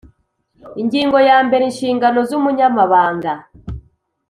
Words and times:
Ingingo 0.81 1.17
ya 1.29 1.37
mbere 1.45 1.63
Inshingano 1.69 2.19
z 2.29 2.31
Umunyamabanga 2.39 3.31